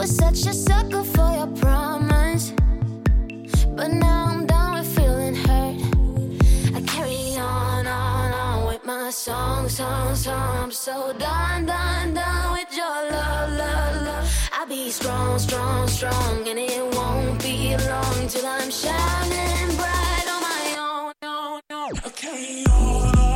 Was 0.00 0.16
such 0.16 0.46
a 0.46 0.54
sucker 0.54 1.04
for 1.04 1.30
your 1.36 1.46
promise. 1.58 2.54
But 3.76 3.88
now 3.88 4.28
I'm 4.30 4.46
done 4.46 4.72
with 4.78 4.88
feeling 4.96 5.34
hurt. 5.34 5.76
I 6.74 6.80
carry 6.86 7.36
on, 7.36 7.86
on, 7.86 8.32
on 8.32 8.66
with 8.66 8.82
my 8.86 9.10
song, 9.10 9.68
song, 9.68 10.14
song. 10.16 10.56
I'm 10.56 10.72
so 10.72 11.12
done, 11.18 11.66
done, 11.66 12.14
done 12.14 12.52
with 12.52 12.74
your 12.74 13.10
love, 13.10 13.50
love, 13.52 14.02
love. 14.06 14.50
I'll 14.54 14.66
be 14.66 14.88
strong, 14.88 15.38
strong, 15.38 15.86
strong. 15.86 16.48
And 16.48 16.58
it 16.58 16.82
won't 16.96 17.38
be 17.42 17.76
long 17.76 18.26
till 18.26 18.46
I'm 18.46 18.70
shining 18.70 19.76
bright 19.76 20.26
on 20.34 20.40
my 20.40 20.76
own. 20.78 21.12
own, 21.24 21.60
own. 21.70 21.92
I 22.02 22.08
carry 22.16 22.64
on, 22.72 23.18
on 23.18 23.29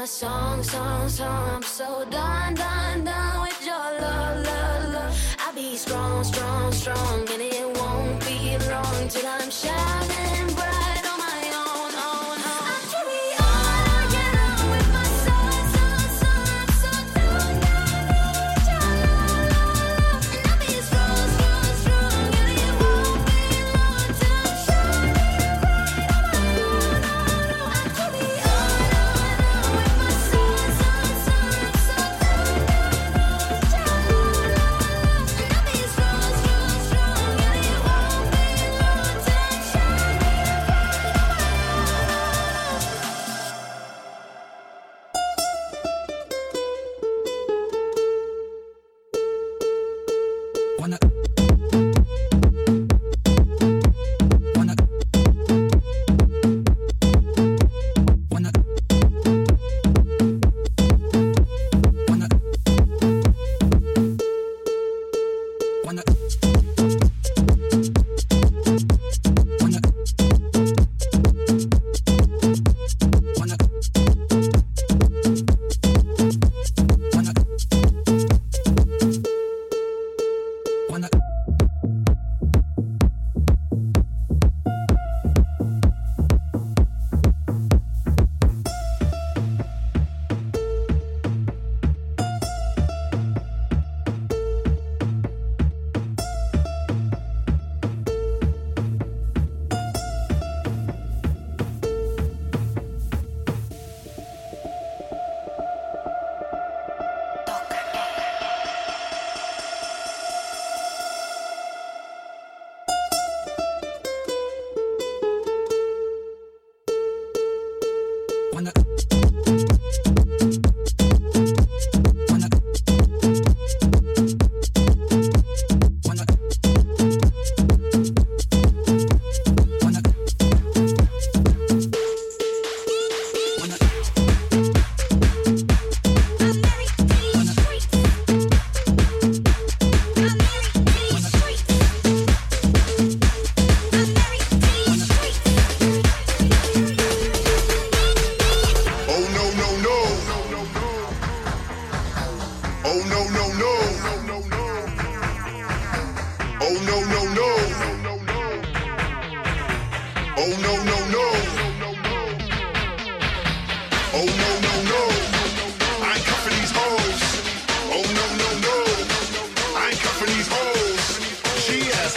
my 0.00 0.06
song, 0.06 0.62
song, 0.62 1.08
song. 1.10 1.56
I'm 1.56 1.62
so 1.62 2.06
done, 2.08 2.54
done, 2.54 3.04
done 3.04 3.42
with 3.42 3.66
your 3.66 4.00
love, 4.00 4.46
love, 4.46 4.92
love. 4.94 5.36
I'll 5.40 5.54
be 5.54 5.76
strong, 5.76 6.24
strong, 6.24 6.72
strong, 6.72 7.28
and 7.28 7.42
it 7.42 7.66
won't 7.78 8.18
be 8.24 8.56
long 8.70 9.08
till 9.08 9.26
I'm 9.26 9.50
shining 9.50 10.54
bright 10.54 10.79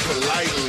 politely. 0.03 0.62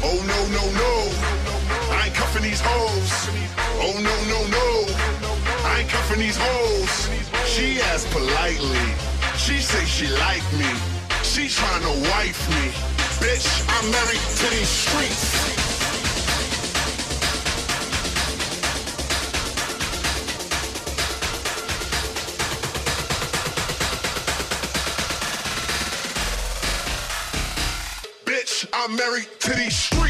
Oh 0.00 0.18
no, 0.26 0.40
no, 0.56 0.64
no. 0.78 0.92
I 1.94 2.06
ain't 2.06 2.14
cuffing 2.14 2.42
these 2.42 2.60
hoes. 2.60 3.28
Oh 3.80 3.94
no, 3.98 4.14
no, 4.30 4.40
no. 4.46 4.68
I 5.68 5.80
ain't 5.80 5.88
cuffing 5.88 6.20
these 6.20 6.36
hoes. 6.36 7.08
She 7.46 7.80
asked 7.80 8.10
politely. 8.10 8.86
She 9.36 9.58
say 9.58 9.84
she 9.84 10.06
like 10.18 10.44
me. 10.54 10.70
She 11.22 11.46
tryna 11.46 12.00
wife 12.10 12.48
me. 12.50 12.70
Bitch, 13.20 13.48
I'm 13.76 13.90
married 13.90 14.20
to 14.38 14.46
these 14.54 14.68
streets. 14.68 15.77
married 28.98 29.28
to 29.38 29.54
these 29.54 29.76
streets. 29.76 30.07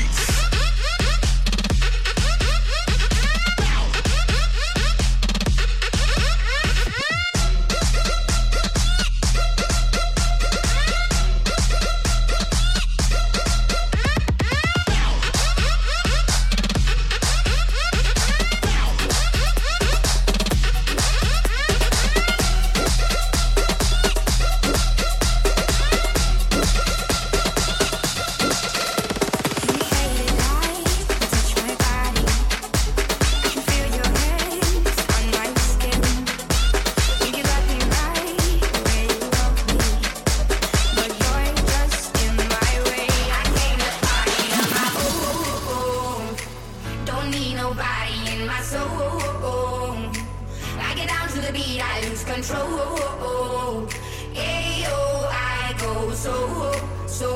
control. 52.43 53.89
Yeah, 54.33 54.87
Ayo, 54.87 55.27
I 55.31 55.75
go 55.81 56.13
so, 56.13 56.73
so 57.07 57.31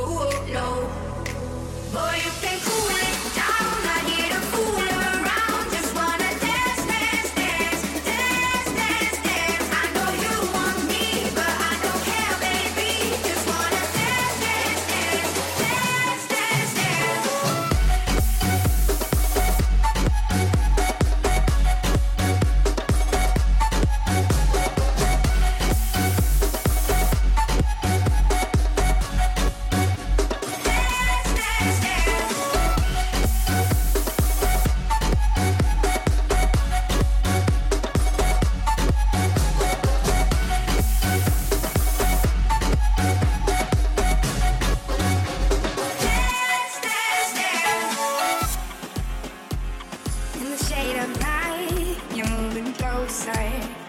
low. 0.54 0.86
Boy, 1.92 2.31
you're 52.14 52.28
moving 52.28 52.72
closer. 52.74 53.81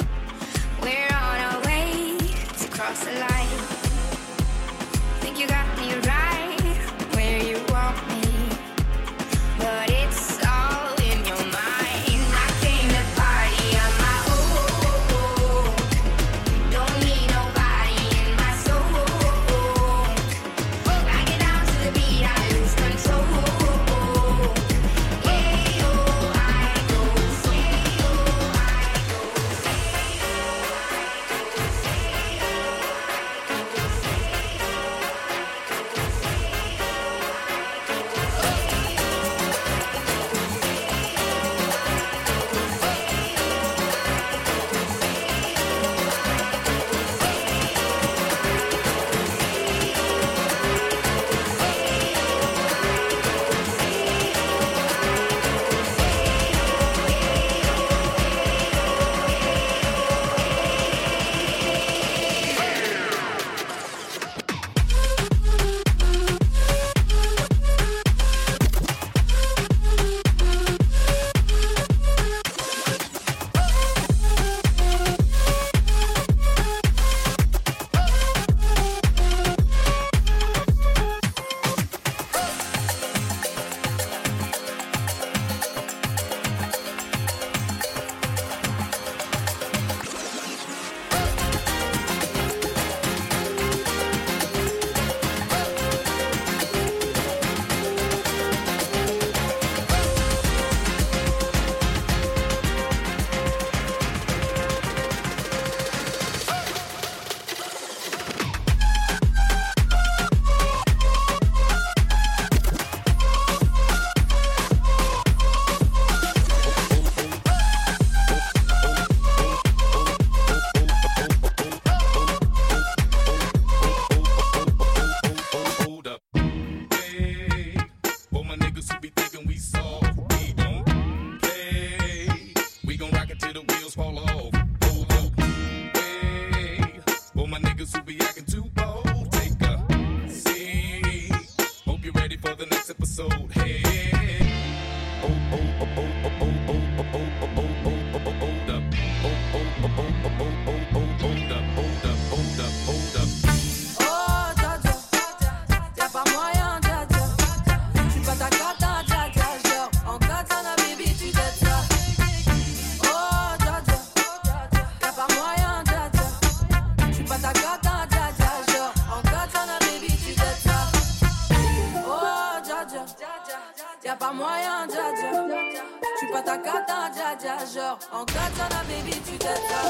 Ta 176.44 176.58
cata, 176.58 177.10
dja 177.14 177.36
dja, 177.36 177.58
genre. 177.74 177.98
En 178.12 178.26
katana, 178.26 178.84
baby, 178.88 179.12
tu 179.26 179.38
ça 179.40 179.82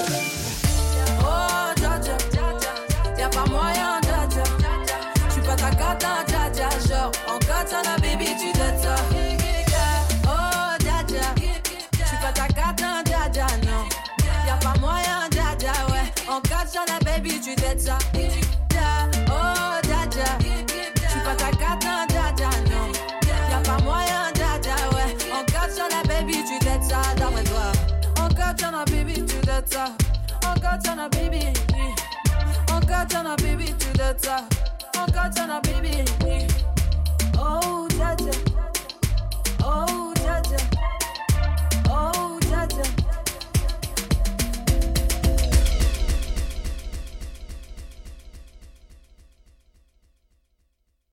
Oh, 1.19 1.73
dja 1.75 1.99
dja, 1.99 2.17
y'a 3.17 3.29
pas 3.29 3.45
moyen, 3.49 3.99
dja 4.01 4.27
dja 4.29 4.43
J'suis 5.29 5.41
pas 5.41 5.55
ta 5.55 5.69
cata, 5.71 6.23
dja 6.27 6.49
dja, 6.51 6.69
genre. 6.87 7.11
En 7.27 7.39
katana, 7.39 7.95
baby, 8.01 8.25
tu 8.37 8.51
ça 8.57 8.95
Oh, 10.25 10.75
dja 10.79 11.03
dja. 11.07 11.27
J'suis 11.93 12.17
pas 12.21 12.31
dja 12.33 13.29
dja, 13.31 13.47
non. 13.65 13.85
Y'a 14.47 14.57
pas 14.57 14.79
moyen, 14.79 15.29
dja 15.31 15.55
dja, 15.57 15.73
ouais. 15.89 16.11
En 16.27 16.41
katana, 16.41 16.99
baby, 17.05 17.39
tu 17.39 17.55
t'aides 17.55 17.89
katana, 30.63 31.09
baby 31.09 31.41
En 32.71 32.79
katana, 32.79 33.35
baby, 33.35 33.65
tu 33.77 33.87
t'aides 33.97 34.23
ça 34.23 34.37
En 34.97 35.05
katana, 35.11 35.59
baby 35.61 36.05
Oh, 37.37 37.87